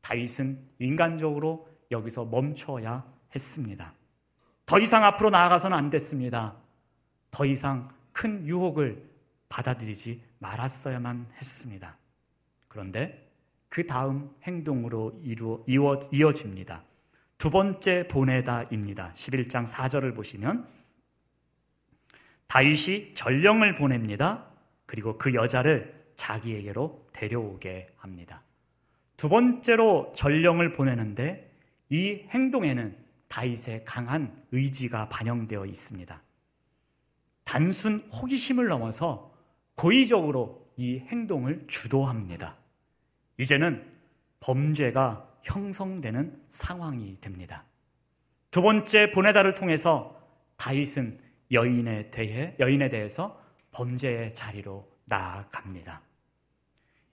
다윗은 0.00 0.58
인간적으로 0.78 1.68
여기서 1.90 2.24
멈춰야 2.24 3.04
했습니다. 3.34 3.92
더 4.64 4.78
이상 4.78 5.04
앞으로 5.04 5.28
나아가서는 5.28 5.76
안 5.76 5.90
됐습니다. 5.90 6.56
더 7.30 7.44
이상 7.44 7.88
큰 8.12 8.46
유혹을 8.46 9.02
받아들이지 9.48 10.22
말았어야만 10.38 11.26
했습니다. 11.38 11.96
그런데 12.68 13.28
그 13.68 13.86
다음 13.86 14.30
행동으로 14.44 15.20
이루어, 15.22 15.64
이어집니다. 16.12 16.82
두 17.38 17.50
번째 17.50 18.08
보내다입니다. 18.08 19.12
11장 19.14 19.66
4절을 19.66 20.14
보시면 20.14 20.66
다윗이 22.48 23.14
전령을 23.14 23.76
보냅니다. 23.76 24.46
그리고 24.86 25.18
그 25.18 25.34
여자를 25.34 25.94
자기에게로 26.16 27.08
데려오게 27.12 27.90
합니다. 27.96 28.42
두 29.16 29.28
번째로 29.28 30.12
전령을 30.16 30.72
보내는데 30.72 31.52
이 31.90 32.24
행동에는 32.30 32.96
다윗의 33.28 33.84
강한 33.84 34.42
의지가 34.50 35.08
반영되어 35.08 35.66
있습니다. 35.66 36.22
단순 37.48 38.00
호기심을 38.12 38.66
넘어서 38.66 39.32
고의적으로 39.74 40.70
이 40.76 40.98
행동을 40.98 41.64
주도합니다. 41.66 42.58
이제는 43.38 43.90
범죄가 44.40 45.26
형성되는 45.44 46.42
상황이 46.50 47.18
됩니다. 47.22 47.64
두 48.50 48.60
번째 48.60 49.10
보내다를 49.12 49.54
통해서 49.54 50.20
다윗은 50.58 51.18
여인에 51.50 52.10
대해 52.10 52.54
여인에 52.60 52.90
대해서 52.90 53.42
범죄의 53.72 54.34
자리로 54.34 54.86
나아갑니다. 55.06 56.02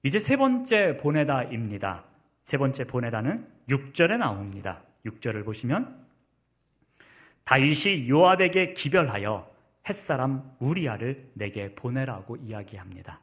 이제 0.04 0.20
세 0.20 0.36
번째 0.36 0.98
보내다입니다. 0.98 2.04
세 2.44 2.58
번째 2.58 2.84
보내다는 2.84 3.48
6절에 3.70 4.18
나옵니다. 4.18 4.84
6절을 5.06 5.46
보시면 5.46 6.06
다윗이 7.46 8.10
요압에게 8.10 8.74
기별하여 8.74 9.55
햇사람 9.88 10.56
우리아를 10.60 11.32
내게 11.34 11.74
보내라고 11.76 12.38
이야기합니다. 12.38 13.22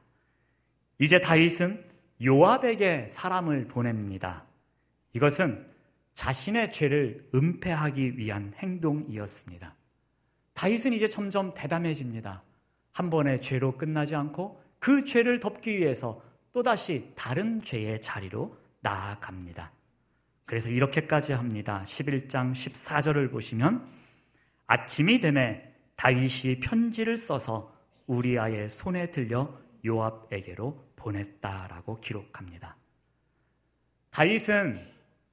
이제 0.99 1.21
다윗은 1.21 1.85
요압에게 2.25 3.09
사람을 3.09 3.67
보냅니다. 3.67 4.45
이것은 5.13 5.67
자신의 6.15 6.71
죄를 6.71 7.29
은폐하기 7.35 8.19
위한 8.19 8.53
행동이었습니다. 8.59 9.75
다윗은 10.55 10.93
이제 10.93 11.09
점점 11.09 11.55
대담해집니다. 11.55 12.43
한 12.93 13.11
번의 13.11 13.41
죄로 13.41 13.77
끝나지 13.77 14.15
않고 14.15 14.63
그 14.79 15.05
죄를 15.05 15.41
덮기 15.41 15.79
위해서 15.79 16.23
또다시 16.53 17.11
다른 17.17 17.63
죄의 17.63 18.01
자리로 18.01 18.57
나아갑니다. 18.81 19.73
그래서 20.45 20.69
이렇게까지 20.69 21.33
합니다. 21.33 21.83
11장 21.87 22.53
14절을 22.53 23.31
보시면 23.31 23.89
아침이 24.67 25.21
되매 25.21 25.72
다윗이 26.03 26.59
편지를 26.59 27.17
써서 27.17 27.73
우리아의 28.09 28.69
손에 28.69 29.13
들려 29.13 29.57
요압에게로 29.87 30.95
보냈다라고 30.97 32.01
기록합니다. 32.01 32.77
다윗은 34.11 34.85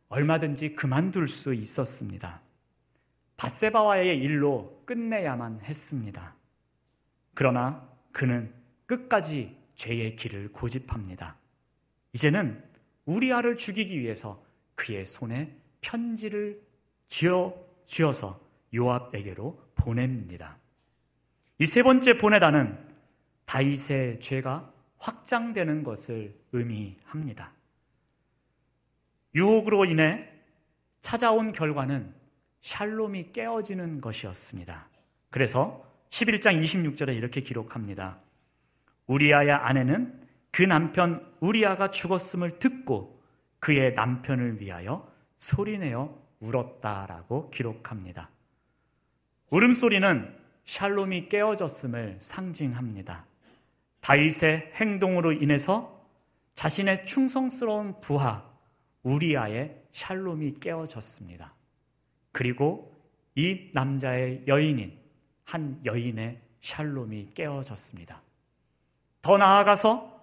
얼마든지 0.10 0.76
그만둘 0.76 1.28
수 1.28 1.56
있었습니다. 1.56 2.44
바세바와의 3.38 4.20
일로 4.20 4.84
끝내야만 4.86 5.62
했습니다. 5.62 6.36
그러나 7.34 7.90
그는 8.12 8.54
끝까지 8.86 9.58
죄의 9.74 10.16
길을 10.18 10.52
고집합니다. 10.52 11.36
이제는 12.14 12.64
우리아를 13.06 13.58
죽이기 13.58 14.00
위해서 14.00 14.46
그의 14.76 15.08
손에 15.08 15.52
편지를 15.82 16.62
쥐어, 17.08 17.56
쥐어서 17.86 18.40
요압에게로 18.76 19.69
보냅니다. 19.80 20.58
이 21.60 21.66
세 21.66 21.84
번째 21.84 22.18
보내다는 22.18 22.78
다윗의 23.46 24.20
죄가 24.22 24.72
확장되는 24.98 25.84
것을 25.84 26.34
의미합니다. 26.54 27.52
유혹으로 29.36 29.86
인해 29.86 30.30
찾아온 31.02 31.52
결과는 31.52 32.14
샬롬이 32.62 33.32
깨어지는 33.32 34.02
것이었습니다. 34.02 34.88
그래서 35.30 35.86
11장 36.10 36.62
26절에 36.62 37.16
이렇게 37.16 37.42
기록합니다. 37.42 38.20
우리아의 39.08 39.52
아내는 39.52 40.28
그 40.52 40.64
남편 40.64 41.26
우리아가 41.40 41.92
죽었음을 41.92 42.60
듣고 42.60 43.22
그의 43.60 43.94
남편을 43.96 44.62
위하여 44.62 45.12
소리내어 45.38 46.18
울었다라고 46.40 47.50
기록합니다. 47.50 48.30
울음소리는 49.50 50.38
샬롬이 50.66 51.30
깨어졌음을 51.30 52.18
상징합니다. 52.20 53.26
다윗의 54.02 54.74
행동으로 54.76 55.34
인해서 55.34 56.00
자신의 56.56 57.06
충성스러운 57.06 58.00
부하 58.02 58.44
우리아의 59.04 59.84
샬롬이 59.92 60.60
깨어졌습니다. 60.60 61.54
그리고 62.32 62.96
이 63.36 63.70
남자의 63.74 64.44
여인인 64.48 64.98
한 65.46 65.82
여인의 65.84 66.40
샬롬이 66.62 67.30
깨어졌습니다. 67.34 68.22
더 69.22 69.38
나아가서 69.38 70.20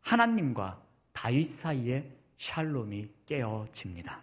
하나님과 0.00 0.82
다윗 1.12 1.44
사이에 1.44 2.10
샬롬이 2.38 3.10
깨어집니다. 3.26 4.22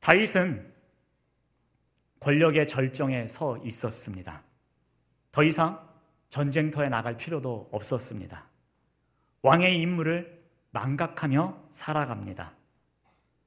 다윗은 0.00 0.73
권력의 2.20 2.66
절정에 2.66 3.26
서 3.26 3.58
있었습니다. 3.58 4.42
더 5.32 5.42
이상 5.42 5.80
전쟁터에 6.30 6.88
나갈 6.88 7.16
필요도 7.16 7.68
없었습니다. 7.70 8.44
왕의 9.42 9.78
임무를 9.78 10.42
망각하며 10.70 11.68
살아갑니다. 11.70 12.52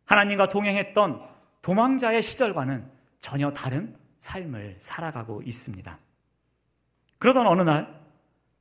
하나님과 0.06 0.50
동행했던 0.50 1.22
도망자의 1.62 2.24
시절과는 2.24 2.90
전혀 3.20 3.52
다른 3.52 3.96
삶을 4.20 4.76
살아가고 4.78 5.42
있습니다. 5.42 6.00
그러던 7.20 7.48
어느 7.48 7.62
날 7.64 8.00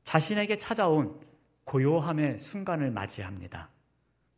자신에게 0.05 0.57
찾아온 0.57 1.21
고요함의 1.65 2.39
순간을 2.39 2.91
맞이합니다. 2.91 3.69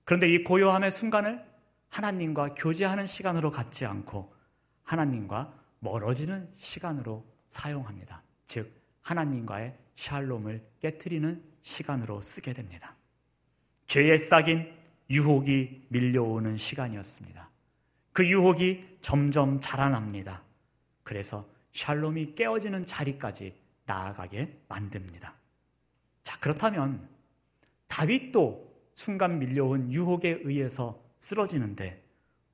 그런데 0.04 0.28
이 0.28 0.42
고요함의 0.42 0.90
순간을 0.90 1.44
하나님과 1.90 2.54
교제하는 2.54 3.07
시간으로 3.07 3.50
갖지 3.50 3.87
않고 3.87 4.35
하나님과 4.83 5.52
멀어지는 5.80 6.48
시간으로 6.56 7.24
사용합니다. 7.48 8.22
즉, 8.46 8.72
하나님과의 9.02 9.76
샬롬을 9.96 10.62
깨뜨리는 10.80 11.42
시간으로 11.62 12.20
쓰게 12.20 12.52
됩니다. 12.52 12.94
죄에 13.86 14.16
싹인 14.16 14.72
유혹이 15.10 15.86
밀려오는 15.88 16.56
시간이었습니다. 16.56 17.48
그 18.12 18.26
유혹이 18.28 18.98
점점 19.00 19.60
자라납니다. 19.60 20.42
그래서 21.02 21.48
샬롬이 21.72 22.34
깨어지는 22.34 22.84
자리까지 22.84 23.54
나아가게 23.86 24.56
만듭니다. 24.68 25.34
자, 26.22 26.38
그렇다면 26.40 27.08
다윗도 27.86 28.68
순간 28.94 29.38
밀려온 29.38 29.92
유혹에 29.92 30.40
의해서 30.42 31.02
쓰러지는데 31.18 32.02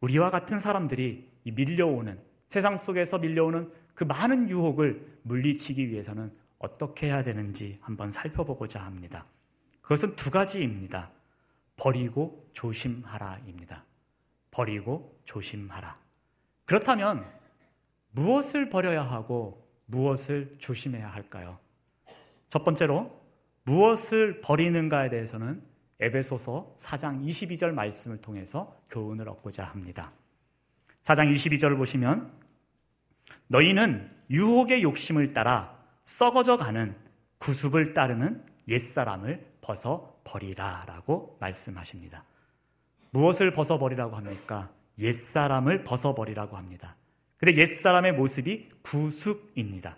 우리와 0.01 0.31
같은 0.31 0.59
사람들이 0.59 1.29
이 1.45 1.51
밀려오는 1.51 2.21
세상 2.49 2.77
속에서 2.77 3.19
밀려오는 3.19 3.73
그 3.95 4.05
많은 4.05 4.49
유혹을 4.49 5.19
물리치기 5.23 5.89
위해서는 5.91 6.33
어떻게 6.59 7.07
해야 7.07 7.23
되는지 7.23 7.79
한번 7.81 8.11
살펴보고자 8.11 8.81
합니다. 8.83 9.27
그것은 9.83 10.17
두 10.17 10.31
가지입니다. 10.31 11.11
버리고 11.77 12.49
조심하라입니다. 12.53 13.85
버리고 14.51 15.19
조심하라. 15.25 15.99
그렇다면 16.65 17.27
무엇을 18.13 18.69
버려야 18.69 19.03
하고 19.03 19.69
무엇을 19.87 20.57
조심해야 20.59 21.09
할까요? 21.09 21.59
첫 22.49 22.65
번째로 22.65 23.21
무엇을 23.65 24.41
버리는가에 24.41 25.11
대해서는 25.11 25.63
에베소서 26.01 26.77
4장 26.79 27.25
22절 27.27 27.73
말씀을 27.73 28.21
통해서 28.21 28.79
교훈을 28.91 29.29
얻고자 29.29 29.65
합니다. 29.65 30.13
4장 31.05 31.31
22절을 31.31 31.77
보시면 31.77 32.33
너희는 33.49 34.11
유혹의 34.31 34.83
욕심을 34.83 35.35
따라 35.35 35.79
썩어져 36.03 36.57
가는 36.57 36.97
구습을 37.39 37.93
따르는 37.93 38.43
옛사람을 38.69 39.55
벗어 39.61 40.19
버리라 40.25 40.85
라고 40.87 41.37
말씀하십니다. 41.41 42.25
무엇을 43.11 43.53
벗어 43.53 43.79
버리라고 43.79 44.17
합니까? 44.17 44.71
옛사람을 44.99 45.85
벗어 45.85 46.15
버리라고 46.15 46.57
합니다. 46.57 46.97
근데 47.37 47.61
옛사람의 47.61 48.15
모습이 48.15 48.71
구습입니다. 48.83 49.97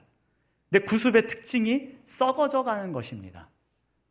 근데 0.68 0.84
구습의 0.84 1.28
특징이 1.28 1.96
썩어져 2.04 2.64
가는 2.64 2.92
것입니다. 2.92 3.48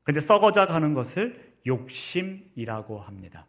근데 0.03 0.21
썩어져 0.21 0.67
가는 0.67 0.93
것을 0.93 1.55
욕심이라고 1.67 2.99
합니다. 3.01 3.45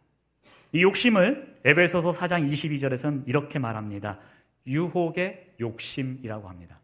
이 0.77 0.83
욕심을 0.83 1.57
에베소서 1.65 2.11
4장 2.11 2.51
22절에서는 2.51 3.27
이렇게 3.27 3.57
말합니다. 3.57 4.19
유혹의 4.67 5.55
욕심이라고 5.59 6.47
합니다. 6.47 6.79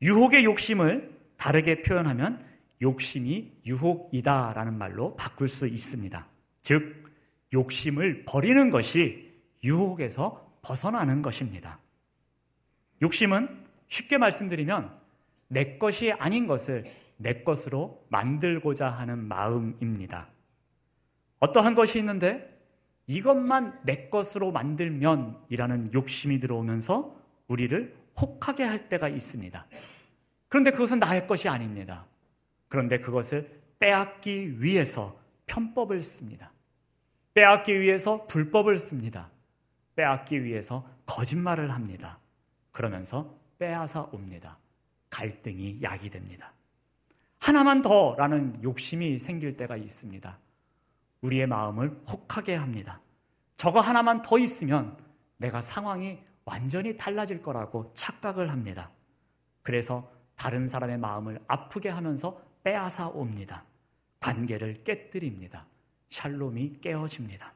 유혹의 0.00 0.44
욕심을 0.44 1.14
다르게 1.36 1.82
표현하면 1.82 2.42
욕심이 2.80 3.52
유혹이다라는 3.66 4.78
말로 4.78 5.16
바꿀 5.16 5.50
수 5.50 5.66
있습니다. 5.66 6.26
즉, 6.62 7.10
욕심을 7.52 8.24
버리는 8.26 8.70
것이 8.70 9.30
유혹에서 9.62 10.58
벗어나는 10.62 11.20
것입니다. 11.20 11.78
욕심은 13.02 13.66
쉽게 13.88 14.16
말씀드리면 14.16 14.98
내 15.48 15.76
것이 15.76 16.10
아닌 16.12 16.46
것을 16.46 16.84
내 17.18 17.42
것으로 17.42 18.02
만들고자 18.08 18.88
하는 18.88 19.18
마음입니다. 19.28 20.28
어떠한 21.40 21.74
것이 21.74 21.98
있는데 21.98 22.59
이것만 23.10 23.80
내 23.82 24.08
것으로 24.08 24.52
만들면 24.52 25.36
이라는 25.48 25.92
욕심이 25.92 26.38
들어오면서 26.38 27.20
우리를 27.48 27.92
혹하게 28.20 28.62
할 28.62 28.88
때가 28.88 29.08
있습니다. 29.08 29.66
그런데 30.46 30.70
그것은 30.70 31.00
나의 31.00 31.26
것이 31.26 31.48
아닙니다. 31.48 32.06
그런데 32.68 33.00
그것을 33.00 33.50
빼앗기 33.80 34.62
위해서 34.62 35.20
편법을 35.46 36.02
씁니다. 36.02 36.52
빼앗기 37.34 37.80
위해서 37.80 38.26
불법을 38.28 38.78
씁니다. 38.78 39.28
빼앗기 39.96 40.44
위해서 40.44 40.88
거짓말을 41.06 41.72
합니다. 41.72 42.20
그러면서 42.70 43.36
빼앗아 43.58 44.10
옵니다. 44.12 44.56
갈등이 45.10 45.82
야기됩니다. 45.82 46.52
하나만 47.40 47.82
더 47.82 48.14
라는 48.16 48.62
욕심이 48.62 49.18
생길 49.18 49.56
때가 49.56 49.76
있습니다. 49.76 50.38
우리의 51.22 51.46
마음을 51.46 51.90
혹하게 52.08 52.54
합니다. 52.54 53.00
저거 53.56 53.80
하나만 53.80 54.22
더 54.22 54.38
있으면 54.38 54.96
내가 55.36 55.60
상황이 55.60 56.18
완전히 56.44 56.96
달라질 56.96 57.42
거라고 57.42 57.92
착각을 57.94 58.50
합니다. 58.50 58.90
그래서 59.62 60.10
다른 60.34 60.66
사람의 60.66 60.98
마음을 60.98 61.38
아프게 61.46 61.88
하면서 61.88 62.40
빼앗아 62.64 63.08
옵니다. 63.08 63.64
관계를 64.20 64.82
깨뜨립니다. 64.84 65.66
샬롬이 66.08 66.78
깨어집니다. 66.80 67.52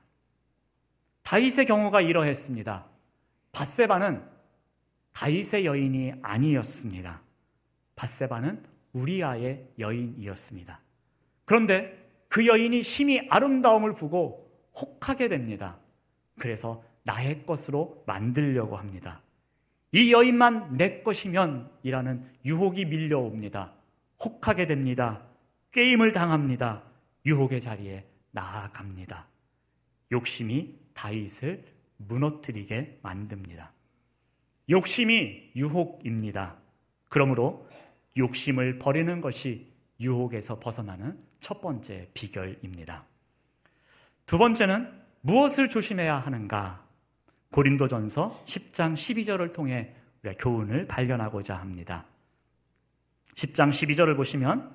다윗의 1.23 1.67
경우가 1.67 2.03
이러했습니다. 2.03 2.87
바세바는 3.53 4.29
다윗의 5.13 5.65
여인이 5.65 6.15
아니었습니다. 6.23 7.21
바세바는 7.97 8.65
우리아의 8.93 9.71
여인이었습니다. 9.79 10.81
그런데 11.45 12.04
그 12.35 12.49
여인이 12.49 12.83
심히 12.83 13.21
아름다움을 13.31 13.95
보고 13.95 14.51
혹하게 14.75 15.29
됩니다. 15.29 15.79
그래서 16.37 16.83
나의 17.05 17.47
것으로 17.47 18.03
만들려고 18.09 18.77
합니다. 18.77 19.23
이 19.93 20.13
여인만 20.13 20.77
내 20.77 21.01
것이면 21.03 21.71
이라는 21.85 22.29
유혹이 22.45 22.87
밀려옵니다. 22.87 23.73
혹하게 24.25 24.67
됩니다. 24.67 25.23
게임을 25.71 26.11
당합니다. 26.11 26.83
유혹의 27.25 27.61
자리에 27.61 28.05
나아갑니다. 28.33 29.29
욕심이 30.11 30.75
다윗을 30.93 31.65
무너뜨리게 31.99 32.99
만듭니다. 33.01 33.73
욕심이 34.71 35.53
유혹입니다. 35.55 36.57
그러므로 37.09 37.69
욕심을 38.17 38.81
버리는 38.81 39.21
것이 39.21 39.73
유혹에서 40.01 40.59
벗어나는 40.59 41.17
첫 41.45 41.61
번째 41.61 42.09
비결입니다. 42.15 43.05
두 44.25 44.39
번째는 44.39 44.91
무엇을 45.21 45.69
조심해야 45.69 46.17
하는가? 46.17 46.83
고린도전서 47.53 48.45
10장 48.47 48.95
12절을 48.95 49.53
통해 49.53 49.93
우리가 50.23 50.43
교훈을 50.43 50.87
발견하고자 50.87 51.55
합니다. 51.55 52.07
10장 53.35 53.69
12절을 53.69 54.17
보시면 54.17 54.75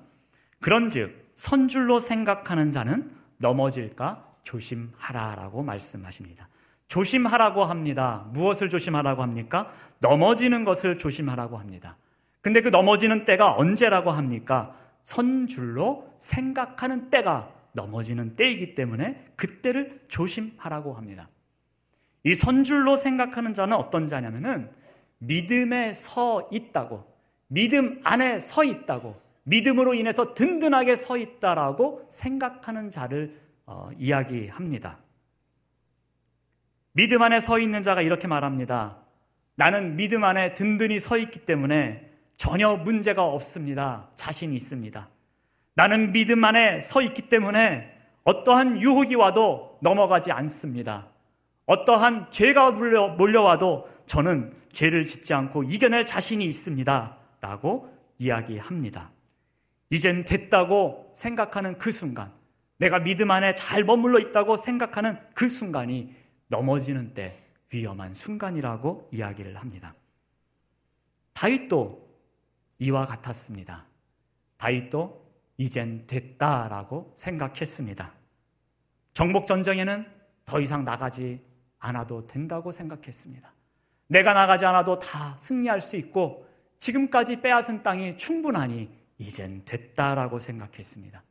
그런즉 0.60 1.32
선줄로 1.34 1.98
생각하는 1.98 2.70
자는 2.70 3.10
넘어질까 3.38 4.24
조심하라라고 4.44 5.64
말씀하십니다. 5.64 6.48
조심하라고 6.86 7.64
합니다. 7.64 8.28
무엇을 8.32 8.70
조심하라고 8.70 9.22
합니까? 9.22 9.72
넘어지는 9.98 10.64
것을 10.64 10.98
조심하라고 10.98 11.58
합니다. 11.58 11.96
근데 12.42 12.60
그 12.60 12.68
넘어지는 12.68 13.24
때가 13.24 13.56
언제라고 13.56 14.12
합니까? 14.12 14.76
선줄로 15.04 16.12
생각하는 16.18 17.10
때가 17.10 17.52
넘어지는 17.72 18.36
때이기 18.36 18.74
때문에 18.74 19.32
그때를 19.36 20.00
조심하라고 20.08 20.94
합니다. 20.94 21.28
이 22.24 22.34
선줄로 22.34 22.96
생각하는 22.96 23.54
자는 23.54 23.76
어떤 23.76 24.06
자냐면은 24.06 24.70
믿음에 25.18 25.92
서 25.92 26.48
있다고, 26.52 27.06
믿음 27.48 28.00
안에 28.04 28.40
서 28.40 28.64
있다고, 28.64 29.20
믿음으로 29.44 29.94
인해서 29.94 30.34
든든하게 30.34 30.96
서 30.96 31.16
있다라고 31.16 32.06
생각하는 32.10 32.90
자를 32.90 33.40
어, 33.66 33.90
이야기합니다. 33.98 34.98
믿음 36.92 37.22
안에 37.22 37.40
서 37.40 37.58
있는 37.58 37.82
자가 37.82 38.02
이렇게 38.02 38.26
말합니다. 38.26 38.98
나는 39.54 39.96
믿음 39.96 40.24
안에 40.24 40.54
든든히 40.54 40.98
서 40.98 41.16
있기 41.18 41.46
때문에 41.46 42.09
전혀 42.40 42.74
문제가 42.74 43.22
없습니다. 43.22 44.08
자신이 44.16 44.56
있습니다. 44.56 45.10
나는 45.74 46.10
믿음 46.10 46.42
안에 46.42 46.80
서 46.80 47.02
있기 47.02 47.28
때문에 47.28 47.94
어떠한 48.24 48.80
유혹이 48.80 49.14
와도 49.16 49.78
넘어가지 49.82 50.32
않습니다. 50.32 51.06
어떠한 51.66 52.30
죄가 52.30 52.70
몰려, 52.70 53.42
와도 53.42 53.90
저는 54.06 54.54
죄를 54.72 55.04
짓지 55.04 55.34
않고 55.34 55.64
이겨낼 55.64 56.06
자신이 56.06 56.42
있습니다. 56.46 57.18
라고 57.42 57.94
이야기합니다. 58.16 59.10
이젠 59.90 60.24
됐다고 60.24 61.12
생각하는 61.14 61.76
그 61.76 61.92
순간, 61.92 62.32
내가 62.78 63.00
믿음 63.00 63.30
안에 63.32 63.54
잘 63.54 63.84
머물러 63.84 64.18
있다고 64.18 64.56
생각하는 64.56 65.18
그 65.34 65.50
순간이 65.50 66.14
넘어지는 66.46 67.12
때 67.12 67.36
위험한 67.70 68.14
순간이라고 68.14 69.10
이야기를 69.12 69.58
합니다. 69.58 69.94
다윗도 71.34 72.09
이와 72.80 73.06
같았습니다. 73.06 73.86
다윗도 74.56 75.30
이젠 75.58 76.06
됐다라고 76.06 77.12
생각했습니다. 77.14 78.12
정복 79.14 79.46
전쟁에는 79.46 80.06
더 80.44 80.60
이상 80.60 80.84
나가지 80.84 81.40
않아도 81.78 82.26
된다고 82.26 82.72
생각했습니다. 82.72 83.52
내가 84.08 84.32
나가지 84.32 84.66
않아도 84.66 84.98
다 84.98 85.36
승리할 85.38 85.80
수 85.80 85.96
있고 85.96 86.46
지금까지 86.78 87.40
빼앗은 87.40 87.82
땅이 87.82 88.16
충분하니 88.16 88.90
이젠 89.18 89.62
됐다라고 89.64 90.40
생각했습니다. 90.40 91.22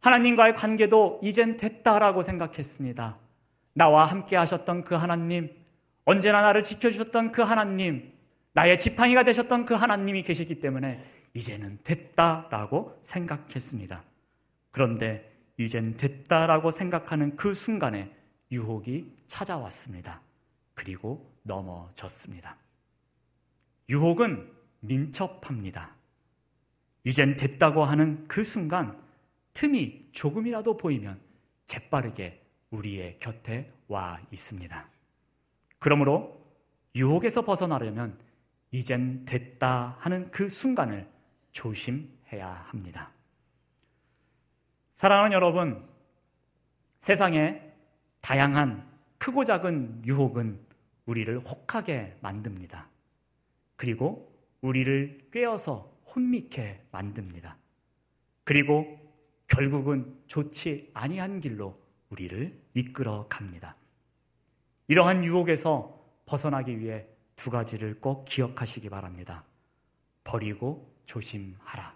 하나님과의 0.00 0.54
관계도 0.54 1.20
이젠 1.22 1.56
됐다라고 1.56 2.22
생각했습니다. 2.22 3.18
나와 3.72 4.04
함께 4.04 4.36
하셨던 4.36 4.84
그 4.84 4.94
하나님, 4.94 5.50
언제나 6.04 6.42
나를 6.42 6.62
지켜주셨던 6.62 7.32
그 7.32 7.42
하나님, 7.42 8.12
나의 8.54 8.78
지팡이가 8.78 9.24
되셨던 9.24 9.64
그 9.64 9.74
하나님이 9.74 10.22
계시기 10.22 10.60
때문에 10.60 11.04
이제는 11.34 11.80
됐다라고 11.82 13.00
생각했습니다. 13.02 14.02
그런데 14.70 15.32
이젠 15.56 15.96
됐다라고 15.96 16.70
생각하는 16.70 17.36
그 17.36 17.52
순간에 17.52 18.14
유혹이 18.52 19.12
찾아왔습니다. 19.26 20.20
그리고 20.74 21.28
넘어졌습니다. 21.42 22.56
유혹은 23.88 24.50
민첩합니다. 24.80 25.92
이젠 27.02 27.36
됐다고 27.36 27.84
하는 27.84 28.26
그 28.28 28.44
순간 28.44 28.96
틈이 29.52 30.10
조금이라도 30.12 30.76
보이면 30.76 31.20
재빠르게 31.66 32.40
우리의 32.70 33.18
곁에 33.18 33.72
와 33.88 34.20
있습니다. 34.30 34.88
그러므로 35.80 36.40
유혹에서 36.94 37.42
벗어나려면 37.42 38.16
이젠 38.74 39.24
됐다 39.24 39.98
하는 40.00 40.28
그 40.32 40.48
순간을 40.48 41.08
조심해야 41.52 42.66
합니다. 42.66 43.12
사랑하는 44.94 45.32
여러분, 45.32 45.88
세상에 46.98 47.62
다양한 48.20 48.84
크고 49.18 49.44
작은 49.44 50.02
유혹은 50.04 50.58
우리를 51.06 51.38
혹하게 51.38 52.16
만듭니다. 52.20 52.88
그리고 53.76 54.36
우리를 54.60 55.18
꿰어서 55.30 55.96
혼미케 56.12 56.86
만듭니다. 56.90 57.56
그리고 58.42 58.98
결국은 59.46 60.18
좋지 60.26 60.90
아니한 60.94 61.38
길로 61.40 61.80
우리를 62.10 62.60
이끌어 62.74 63.28
갑니다. 63.28 63.76
이러한 64.88 65.22
유혹에서 65.22 66.04
벗어나기 66.26 66.80
위해 66.80 67.06
두 67.36 67.50
가지를 67.50 68.00
꼭 68.00 68.24
기억하시기 68.24 68.88
바랍니다. 68.88 69.44
버리고 70.22 70.92
조심하라. 71.06 71.94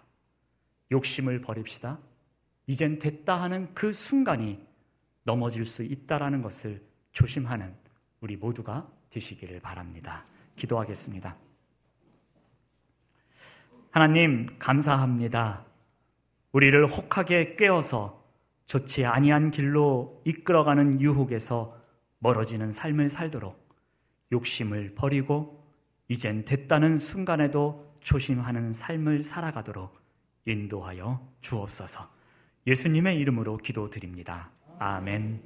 욕심을 0.91 1.41
버립시다. 1.41 1.99
이젠 2.67 2.99
됐다 2.99 3.41
하는 3.41 3.73
그 3.73 3.91
순간이 3.93 4.59
넘어질 5.23 5.65
수 5.65 5.83
있다라는 5.83 6.41
것을 6.41 6.81
조심하는 7.11 7.75
우리 8.21 8.35
모두가 8.35 8.87
되시기를 9.09 9.59
바랍니다. 9.59 10.25
기도하겠습니다. 10.55 11.35
하나님 13.91 14.47
감사합니다. 14.59 15.65
우리를 16.51 16.85
혹하게 16.87 17.55
깨어서 17.55 18.23
좋지 18.65 19.05
아니한 19.05 19.49
길로 19.51 20.21
이끌어가는 20.25 21.01
유혹에서 21.01 21.75
멀어지는 22.19 22.71
삶을 22.71 23.09
살도록 23.09 23.68
욕심을 24.31 24.95
버리고 24.95 25.63
이젠 26.07 26.45
됐다는 26.45 26.97
순간에도 26.97 27.95
조심하는 28.01 28.73
삶을 28.73 29.23
살아가도록 29.23 29.99
인도하여 30.45 31.19
주옵소서. 31.41 32.09
예수님의 32.65 33.19
이름으로 33.19 33.57
기도드립니다. 33.57 34.51
아멘. 34.79 35.41